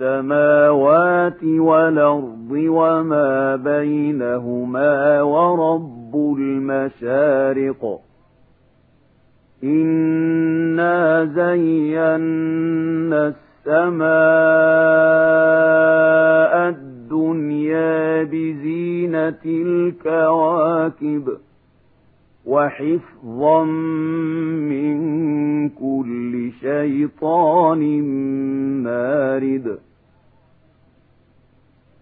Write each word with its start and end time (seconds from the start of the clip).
السماوات 0.00 1.44
والأرض 1.44 2.50
وما 2.50 3.56
بينهما 3.56 5.22
ورب 5.22 6.36
المشارق 6.38 8.00
إنا 9.64 11.24
زينا 11.24 12.16
السماء 15.70 16.68
الدنيا 16.68 18.22
بزينة 18.22 19.44
الكواكب 19.46 21.28
وحفظا 22.46 23.64
من 23.64 24.98
كل 25.68 26.50
شيطان 26.60 28.02
مارد. 28.82 29.78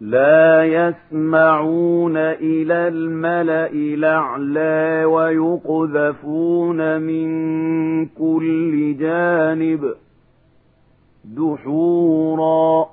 لا 0.01 0.65
يسمعون 0.65 2.17
إلى 2.17 2.89
الملأ 2.89 3.73
الأعلى 3.73 5.05
ويقذفون 5.05 7.01
من 7.01 7.29
كل 8.07 8.97
جانب 8.99 9.95
دحورا 11.25 12.87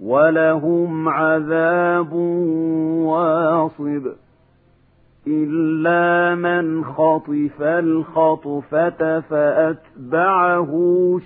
ولهم 0.00 1.08
عذاب 1.08 2.12
واصب. 3.06 4.25
إلا 5.28 6.34
من 6.34 6.84
خطف 6.84 7.62
الخطفة 7.62 9.20
فأتبعه 9.20 10.70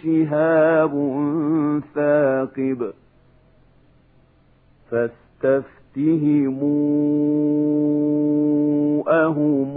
شهاب 0.02 0.92
ثاقب 1.94 2.92
فاستفتهموا 7.80 9.26
أهم 9.26 9.74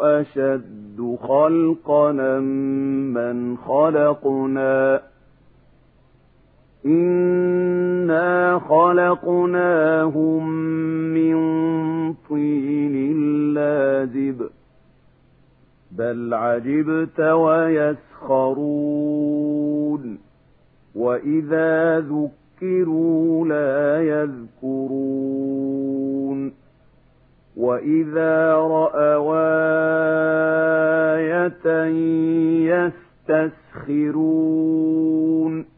أشد 0.00 1.16
خلقنا 1.22 2.40
من 2.40 3.56
خلقنا 3.56 5.02
إنا 6.86 8.58
خلقناهم 8.68 10.48
من 11.14 11.34
طين 12.28 13.14
لازب 13.54 14.48
بل 15.92 16.34
عجبت 16.34 17.20
ويسخرون 17.20 18.72
وإذا 20.94 22.00
ذكروا 22.00 23.46
لا 23.46 24.02
يذكرون 24.02 25.52
وإذا 27.56 28.54
رأوا 28.54 29.32
آية 31.16 31.84
يستسخرون 34.02 35.71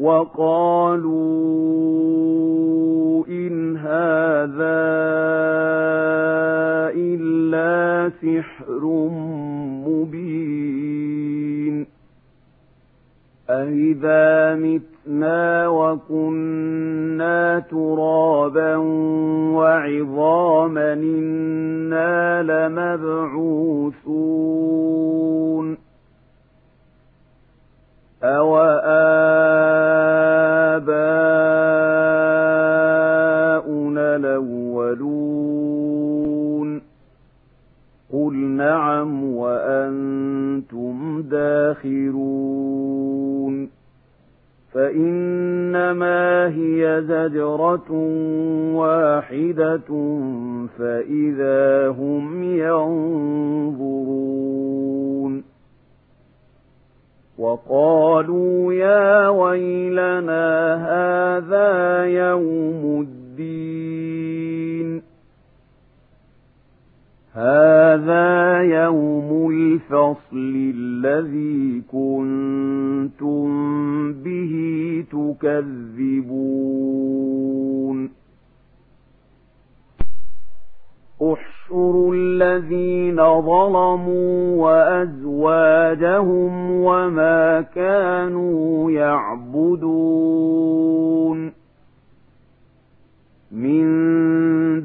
وقالوا 0.00 1.52
إن 3.28 3.76
هذا 3.76 4.82
إلا 6.96 8.10
سحر 8.22 8.82
مبين. 9.86 11.86
أئذا 13.50 14.54
متنا 14.54 15.68
وكنا 15.68 17.62
ترابا 17.70 18.76
وعظاما 19.56 20.92
إنا 20.92 22.42
لمبعوثون 22.42 23.92
أوآباؤنا 28.24 29.26
الأولون 34.16 35.62
قل 38.12 38.34
نعم 38.34 39.24
وأنتم 39.24 41.22
داخرون 41.22 42.42
فإنما 44.72 46.48
هي 46.48 47.02
زجرة 47.08 47.92
واحدة 48.74 50.18
فإذا 50.78 51.88
هم 51.88 52.42
ينظرون 52.42 54.22
وقالوا 57.42 58.72
يا 58.72 59.28
ويلنا 59.28 60.74
هذا 60.74 62.04
يوم 62.04 63.00
الدين. 63.00 65.02
هذا 67.32 68.62
يوم 68.62 69.50
الفصل 69.50 70.72
الذي 70.76 71.82
كنتم 71.92 73.48
به 74.12 74.52
تكذبون. 75.12 76.22
احشروا 81.22 82.14
الذين 82.14 83.16
ظلموا 83.16 84.62
وأزواجهم 84.62 86.52
وما 86.70 87.60
كانوا 87.60 88.90
يعبدون 88.90 90.32
من 93.52 93.82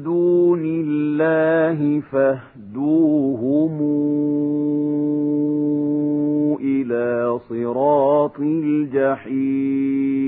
دون 0.02 0.62
الله 0.64 2.00
فاهدوهم 2.00 3.78
إلى 6.60 7.38
صراط 7.48 8.40
الجحيم 8.40 10.27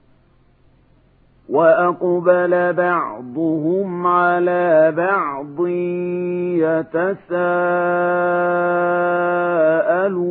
وأقبل 1.51 2.73
بعضهم 2.73 4.07
على 4.07 4.93
بعض 4.97 5.67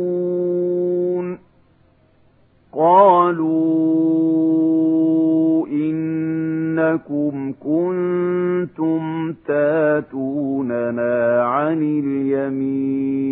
يتساءلون 0.01 1.37
قالوا 2.73 4.01
إنكم 5.67 7.53
كنتم 7.63 9.33
تاتوننا 9.47 11.43
عن 11.43 11.81
اليمين 11.83 13.31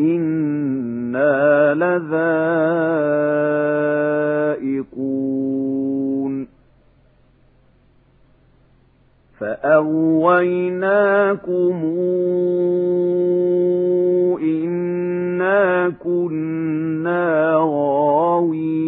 إنا 0.00 1.74
لذائقون 4.60 6.46
فأغويناكم 10.60 11.78
إنا 14.42 15.88
كنا 15.88 17.54
غاوين 17.56 18.80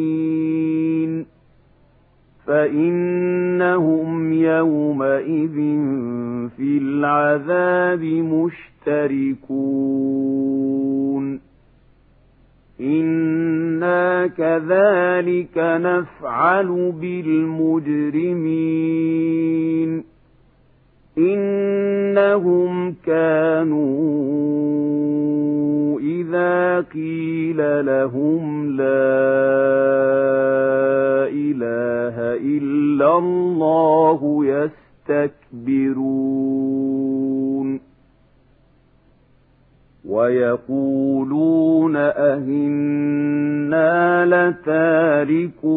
فإنهم 2.47 4.33
يومئذ 4.33 5.55
في 6.57 6.79
العذاب 6.79 8.03
مشتركون 8.03 8.72
إنا 12.81 14.27
كذلك 14.27 15.57
نفعل 15.57 16.93
بالمجرمين. 17.01 18.13
إنهم 21.19 22.95
كانوا 23.07 24.33
إذا 26.01 26.81
قيل 26.81 27.87
لهم 27.87 28.71
لا 28.77 28.85
إله 31.29 32.17
إلا 32.35 33.19
الله 33.19 34.45
يستكبرون. 35.09 36.52
ويقولون 40.09 41.97
أهنا 41.97 43.13
لتاركوا 44.27 45.73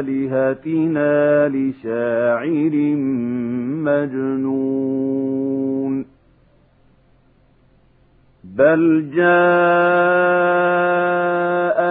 آلهتنا 0.00 1.48
لشاعر 1.48 2.74
مجنون. 3.84 5.00
بل 8.44 9.10
جاء 9.14 9.30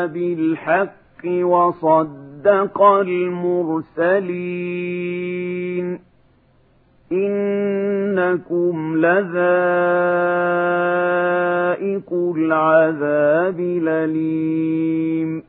بالحق 0.07 1.25
وصدق 1.25 2.81
المرسلين. 2.81 4.09
إنكم 7.11 8.97
لذائق 8.97 9.33
العذاب 12.38 13.59
لليم 13.59 15.44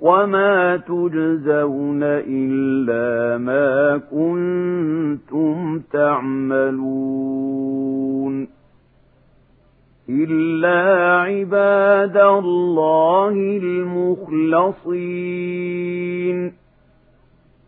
وما 0.00 0.76
تجزون 0.76 2.02
إلا 2.02 3.38
ما 3.38 4.00
كنتم 4.10 5.80
تعملون 5.92 7.54
إلا 10.08 11.18
عباد 11.20 12.16
الله 12.16 13.30
المخلصين 13.62 14.24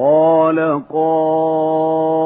قال 0.00 0.58
قائل 0.88 2.20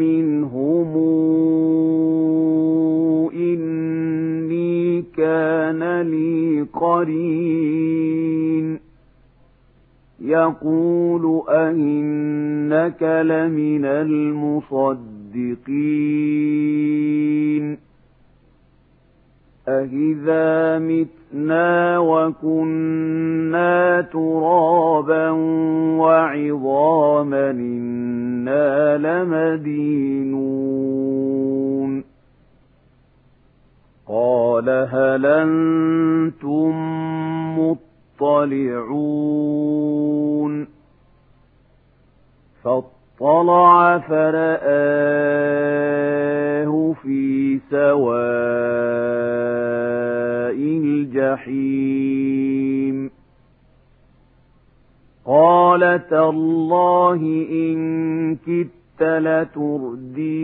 منهم 0.00 0.90
إني 3.34 5.02
كان 5.02 6.00
لي 6.00 6.66
قرين 6.72 8.78
يقول 10.20 11.42
أئنك 11.48 13.02
لمن 13.02 13.84
المصدقين 13.84 15.54
أَإِذَا 19.68 20.78
مِتْنَا 20.78 21.98
وَكُنَّا 21.98 24.00
تُرَابًا 24.00 25.30
وَعِظَامًا 25.98 27.50
إِنَّا 27.50 28.98
لَمَدِينُونَ 28.98 30.44
قَالَ 34.08 34.68
هَلْ 34.68 35.26
أَنتُم 35.26 36.74
مُّطَّلِعُونَ 37.58 38.94
فاطلع 43.20 43.98
فرآه 43.98 44.54
في 47.02 47.58
سواء 47.70 48.14
الجحيم. 50.58 53.10
قال 55.26 56.00
تالله 56.10 57.46
إن 57.50 58.36
كدت 58.36 59.02
لتردين. 59.02 60.34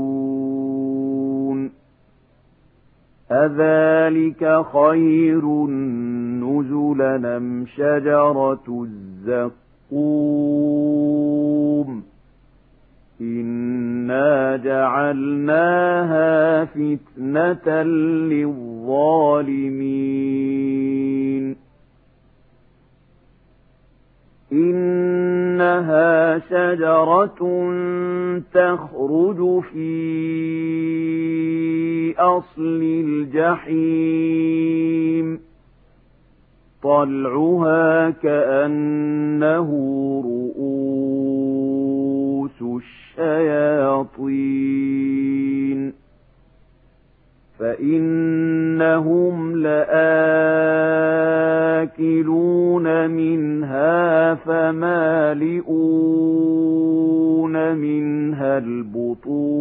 أذلك 3.31 4.65
خير 4.73 5.67
نزلا 6.43 7.37
أم 7.37 7.65
شجرة 7.65 8.87
الزقوم؟ 9.91 12.03
إنا 13.21 14.57
جعلناها 14.57 16.65
فتنة 16.65 17.83
للظالمين. 17.83 19.93
إنها 25.73 26.39
شجرة 26.39 27.41
تخرج 28.53 29.59
في 29.63 29.93
أصل 32.17 32.81
الجحيم 33.63 34.53
طلعها 36.83 38.09
كأنه 38.09 39.69
رؤوس 40.25 40.91
الشياطين 43.17 44.43
فإنهم 47.63 49.55
لآكلون 49.57 49.87
منها 53.09 54.33
فمالئون 54.35 55.63
منها 57.75 58.57
البطون. 58.57 59.53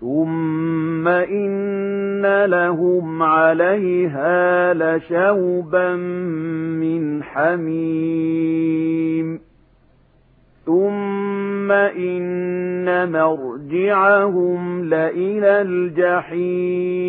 ثم 0.00 1.08
إن 1.08 2.44
لهم 2.44 3.22
عليها 3.22 4.74
لشوبا 4.74 5.96
من 6.76 7.22
حميم. 7.22 8.70
ثم 10.70 11.72
إن 11.72 13.12
مرجعهم 13.12 14.84
لإلى 14.84 15.62
الجحيم 15.62 17.00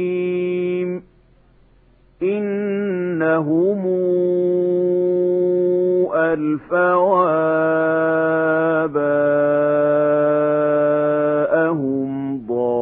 إنهم 2.23 3.81
ألفوا 6.15 7.25
آباءهم 8.83 10.11
ضالين 12.47 12.81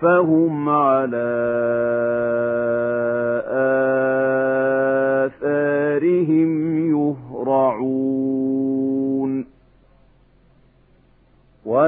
فهم 0.00 0.63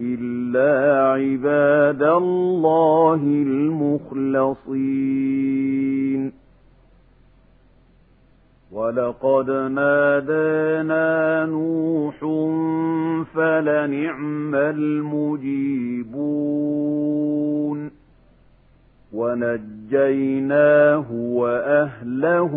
إلا 0.00 1.02
عباد 1.08 2.02
الله 2.02 3.22
المخلصين. 3.22 4.80
ولقد 8.72 9.50
نادانا 9.50 11.46
نوح 11.46 12.18
فلنعم 13.34 14.54
المجيبون. 14.54 16.40
ونجيناه 19.12 21.06
وأهله 21.12 22.56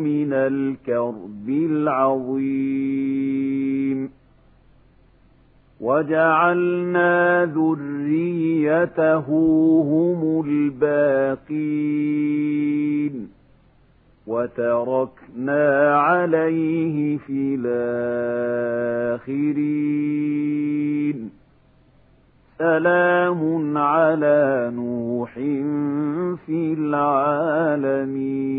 من 0.00 0.32
الكرب 0.32 1.48
العظيم. 1.48 2.98
وجعلنا 5.80 7.44
ذريته 7.44 9.26
هم 9.82 10.44
الباقين 10.46 12.08
وتركنا 14.26 15.94
عليه 16.00 17.18
في 17.18 17.54
الآخرين 19.98 21.30
سلام 22.58 23.78
على 23.78 24.72
نوح 24.74 25.34
في 26.46 26.74
العالمين 26.78 28.58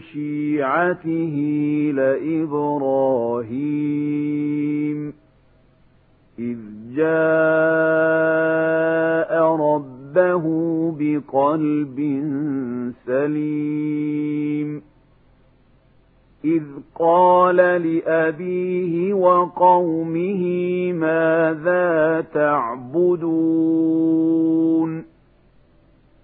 شيعته 0.00 1.36
لإبراهيم. 1.94 3.54
إذ 6.38 6.58
جاء 6.96 7.14
ربه 9.42 10.44
بقلب 10.98 11.98
سليم. 13.06 14.82
إذ 16.44 16.62
قال 16.94 17.56
لأبيه 17.56 19.14
وقومه 19.14 20.42
ماذا 20.92 22.20
تعبدون؟ 22.34 23.84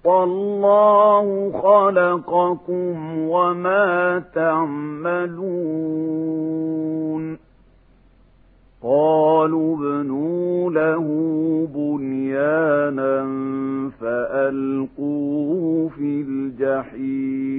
والله 0.05 1.53
خلقكم 1.63 3.19
وما 3.19 4.23
تعملون 4.35 5.79
قالوا 8.83 9.77
ابنوا 9.77 10.71
له 10.71 11.07
بنيانا 11.75 13.27
فألقوه 14.01 15.89
في 15.89 16.21
الجحيم 16.29 17.59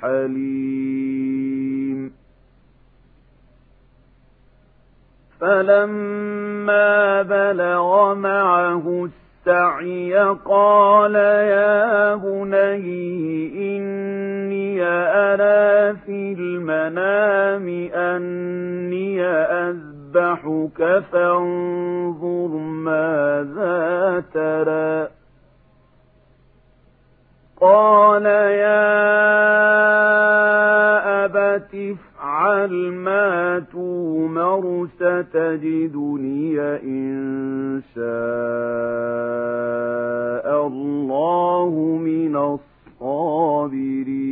حليم. 0.00 1.06
فلما 5.40 7.22
بلغ 7.22 8.14
معه 8.14 9.08
السعي 9.46 10.14
قال 10.44 11.14
يا 11.14 12.14
بني 12.14 13.76
إني 13.76 14.82
أرى 14.82 15.96
في 15.96 16.32
المنام 16.38 17.68
أني 17.94 19.24
أذبحك 19.24 21.04
فانظر 21.12 22.48
ماذا 22.58 24.24
ترى. 24.34 25.15
قال 27.60 28.26
يا 28.26 28.96
أبت 31.24 31.74
افعل 31.74 32.72
ما 32.92 33.64
تومر 33.72 34.86
ستجدني 34.96 36.60
إن 36.60 37.82
شاء 37.94 38.06
الله 40.66 41.70
من 42.04 42.36
الصابرين. 42.36 44.26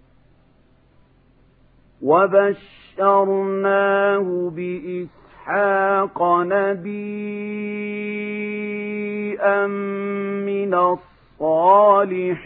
وبشرناه 2.01 4.51
بإسحاق 4.55 5.22
إسحاق 5.43 6.23
نبيا 6.23 6.87
من 10.47 10.73
الصالحين. 10.73 12.43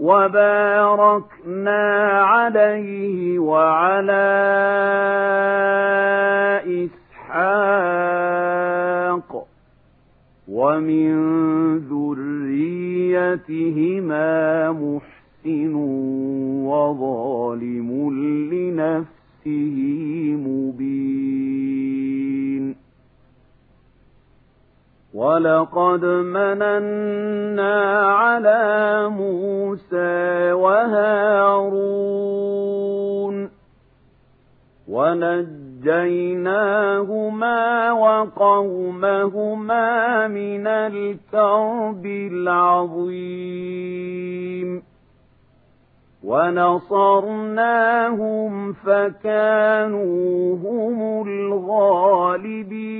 وباركنا 0.00 1.82
عليه 2.22 3.38
وعلى 3.38 4.34
إسحاق 7.24 7.86
ومن 10.48 11.14
ذريتهما 11.78 13.42
محسن 14.72 15.23
محسن 15.44 15.74
وظالم 16.64 18.10
لنفسه 18.52 19.76
مبين. 20.36 21.04
ولقد 25.14 26.04
مننا 26.04 27.76
على 28.06 29.08
موسى 29.08 30.52
وهارون 30.52 31.84
ونجيناهما 34.88 35.52
وقومهما 37.92 39.48
من 40.28 40.66
الكرب 40.66 42.06
العظيم. 42.06 43.54
ونصرناهم 46.24 48.72
فكانوا 48.72 50.56
هم 50.56 51.28
الغالبين. 51.28 52.94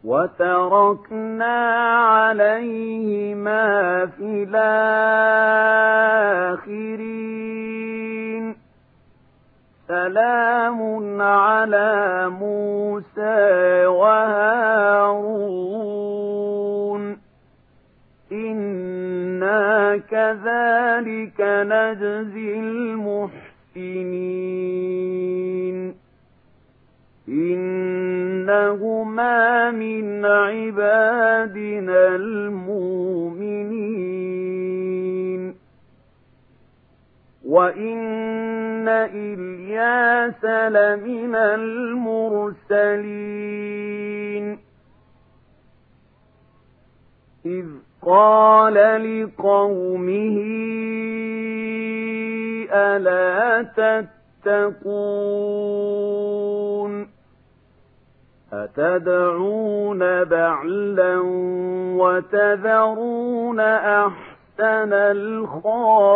وتركنا 0.05 1.75
عليهما 1.95 3.65
في 4.05 4.47
الآخرين. 4.49 5.75
سلام 9.87 11.21
على 11.21 12.29
موسى 12.29 13.85
وهارون. 13.85 14.95
إنا 18.31 19.97
كذلك 19.97 21.41
نجزي 21.41 22.59
المحسنين. 22.59 23.45
إنهما 28.55 29.71
من 29.71 30.25
عبادنا 30.25 32.15
المؤمنين 32.15 33.55
وإن 37.45 38.87
إلياس 38.87 40.45
لمن 40.45 41.35
المرسلين 41.35 42.95
إذ 47.45 47.65
قال 48.01 48.73
لقومه 48.73 50.37
ألا 52.71 53.61
تتقون 54.45 55.15
أتدعون 58.55 60.23
بعلا 60.23 61.19
وتذرون 61.99 63.59
أحسن 63.59 64.93
الخالقين 64.93 66.15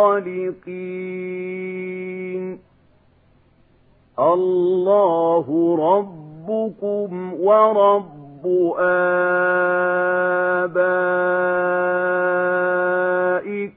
الله 4.18 5.46
ربكم 5.80 7.34
ورب 7.40 8.46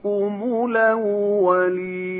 آبائكم 0.04 0.34
الأولين 0.69 2.13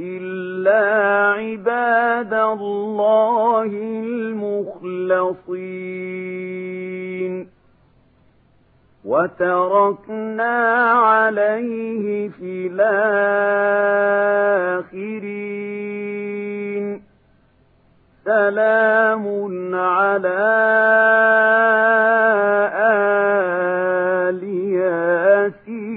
إلا 0.00 0.84
عباد 1.32 2.34
الله 2.34 3.64
المخلصين. 4.04 5.18
وتركنا 9.04 10.82
عليه 10.92 12.28
في 12.28 12.66
الآخرين. 12.72 13.98
سلام 18.28 19.24
على 19.74 20.40
آل 24.28 24.42
ياسين. 24.72 25.88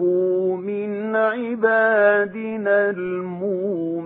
من 0.56 1.16
عبادنا 1.16 2.90
المؤمنين. 2.90 3.99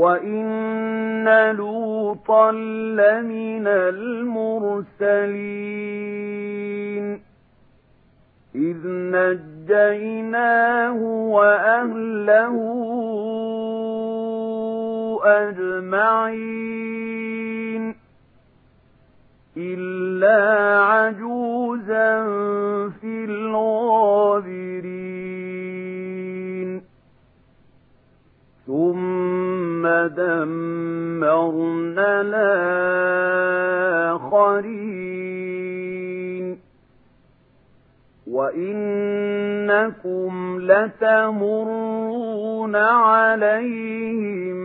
وإن 0.00 1.28
لوطا 1.56 2.52
لمن 2.52 3.66
المرسلين 5.90 7.20
إذ 8.54 8.76
نجيناه 8.86 10.96
وأهله 11.36 12.56
أجمعين 16.30 17.94
إلا 19.56 20.40
عجوزا 20.80 22.24
في 23.00 23.24
الغابرين 23.24 24.70
ثم 28.66 29.39
دمرنا 30.06 32.20
الآخرين. 32.20 33.00
وإنكم 38.26 40.58
لتمرون 40.60 42.76
عليهم 42.76 44.56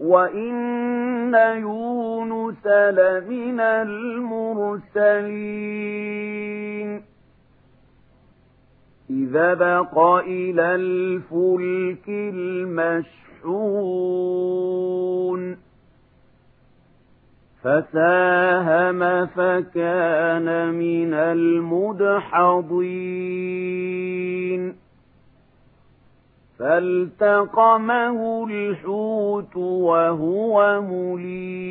وإن 0.00 1.34
يونس 1.34 2.66
لمن 2.66 3.60
المرسلين 3.60 5.28
إذا 9.10 9.54
بق 9.54 9.98
إلى 9.98 10.74
الفلك 10.74 12.08
المشحون 12.08 13.18
فساهم 17.62 19.26
فكان 19.26 20.74
من 20.74 21.14
المدحضين 21.14 22.78
فالتقمه 26.58 28.46
الحوت 28.50 29.56
وهو 29.56 30.80
مليم 30.80 31.68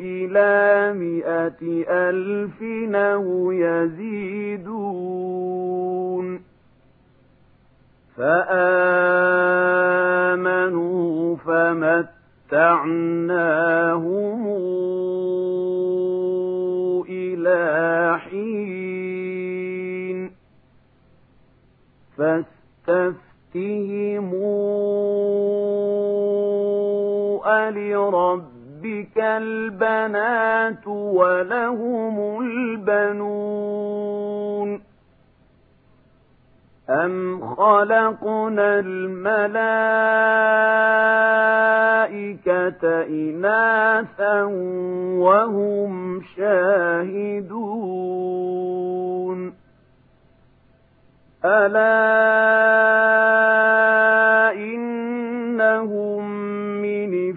إلى 0.00 0.92
مائة 0.98 1.84
ألف 1.88 2.62
أو 2.94 3.52
يزيدون 3.52 5.06
فآمنوا 10.06 11.36
فمتعناهم 11.36 12.86
إلى 17.08 18.18
حين 18.18 19.56
فاستفتهموا 22.16 23.26
ألربك 27.56 29.18
البنات 29.18 30.86
ولهم 30.86 32.40
البنون 32.42 34.06
أم 36.90 37.40
خلقنا 37.40 38.78
الملائكة 38.78 39.46
إناثا 43.06 44.42
وهم 45.18 46.22
شاهدون 46.36 47.96
ألا 51.44 51.96
إنهم 54.54 56.30
من 56.82 57.36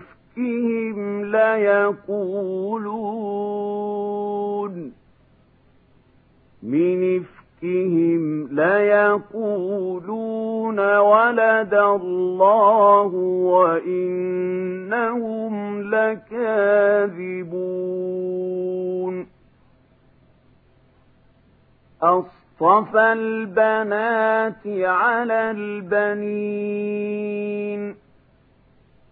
ليقولون. 1.31 2.99
من 6.63 7.19
إفكهم 7.19 8.47
ليقولون 8.51 10.17
ولد 10.97 11.73
الله 11.73 13.05
وإنهم 13.45 14.51
لكاذبون. 15.95 17.69
أصطفى 22.01 23.13
البنات 23.13 24.67
على 24.67 25.51
البنين. 25.51 27.19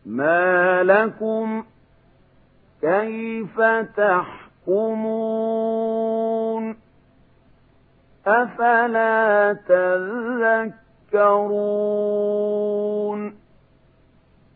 ما 0.06 0.84
لكم 0.84 1.63
كيف 2.81 3.61
تحكمون؟ 4.67 5.27
أفلا 8.27 9.53
تذكرون؟ 11.13 11.87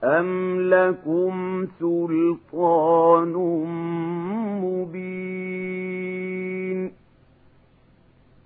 أم 0.03 0.62
لكم 0.62 1.67
سلطان 1.79 3.34
مبين؟ 4.63 5.40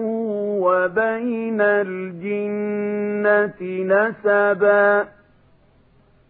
وبين 0.61 1.61
الجنة 1.61 3.61
نسبا 3.61 5.07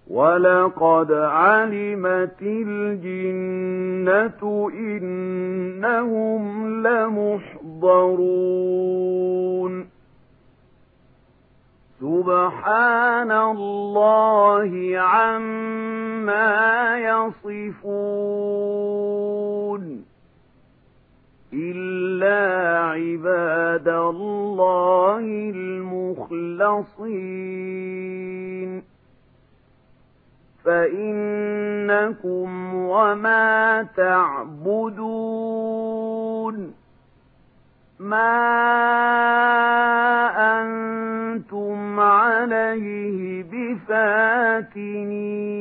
ولقد 0.09 1.11
علمت 1.11 2.41
الجنة 2.41 3.91
إنهم 4.73 6.43
لمحضرون 6.87 8.35
سبحان 11.99 13.31
الله 13.31 14.93
عما 14.97 16.55
يصفون 16.97 18.45
إلا 21.53 22.79
عباد 22.83 23.87
الله 23.87 25.19
المخلصين 25.55 26.55
فإنكم 30.65 32.49
وما 32.75 33.87
تعبدون 33.97 35.45
ما 37.99 38.35
أنتم 40.61 41.99
عليه 41.99 43.43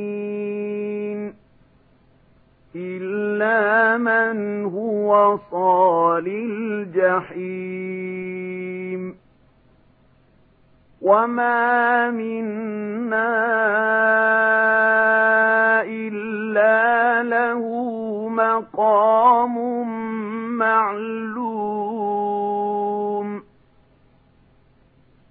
بفاتنين 0.05 1.33
إلا 2.75 3.97
من 3.97 4.65
هو 4.65 5.39
صال 5.51 6.27
الجحيم 7.47 8.05
وما 11.05 12.09
منا 12.09 13.29
إلا 15.85 17.23
له 17.23 17.61
مقام 18.29 19.55
معلوم 20.57 21.85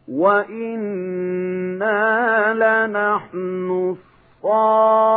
وإنا 0.09 1.95
لنحن 2.55 3.95
الصافون 4.45 5.15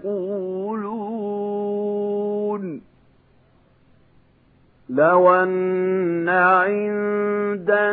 لو 4.89 5.35
أن 5.35 6.29
عندنا 6.29 7.85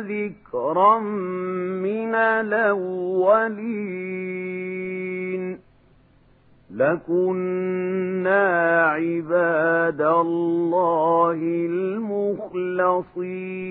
ذكرا 0.00 0.98
من 0.98 2.14
الأولين 2.14 3.62
لكنا 6.74 8.42
عباد 8.86 10.00
الله 10.00 11.38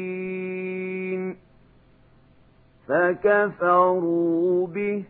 المخلصين 0.02 1.36
فكفروا 2.88 4.68
به 4.68 5.04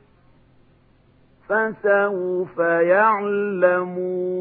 فسوف 1.50 2.58
يعلمون 2.60 4.32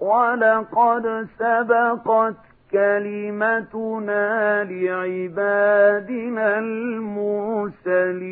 ولقد 0.00 1.28
سبقت 1.38 2.36
كلمتنا 2.72 4.64
لعبادنا 4.64 6.58
المرسلين 6.58 8.24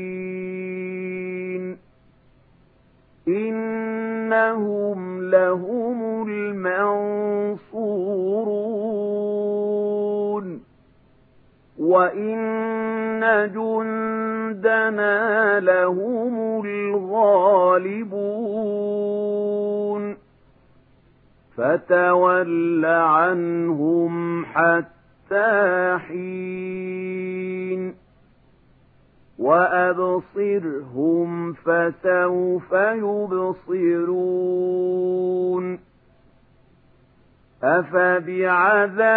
إنهم 3.29 5.23
لهم 5.31 6.29
المنصورون 6.29 7.83
وإن 11.79 13.53
جندنا 13.55 15.21
لهم 15.61 16.65
الغالبون 16.65 18.23
فتول 21.57 22.85
عنهم 22.85 24.45
حتى 24.45 25.99
حين 26.09 28.02
وأبصرهم 29.43 31.31
فسوف 31.53 32.73
يبصرون 33.63 34.33
أفبعذابنا 37.63 39.09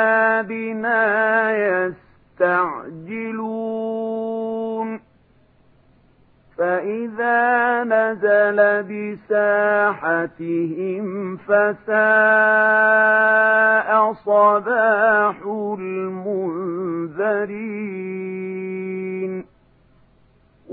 يستعجلون 2.42 3.36
فإذا 6.58 7.84
نزل 7.84 8.84
بساحتهم 9.24 10.26
فساء 11.38 11.96
صباح 14.14 15.36
المنذرين 15.80 16.66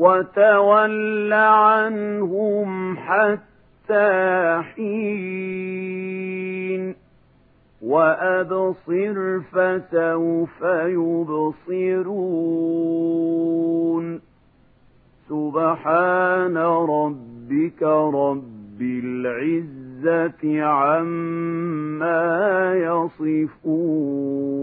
وتول 0.03 1.33
عنهم 1.33 2.97
حتى 2.97 4.62
حين 4.75 6.03
وأبصر 7.83 9.41
فسوف 9.41 10.62
يبصرون 12.33 14.21
سبحان 15.29 16.57
ربك 16.57 17.83
رب 18.15 18.81
العزة 18.83 20.62
عما 20.62 22.23
يصفون 22.75 24.62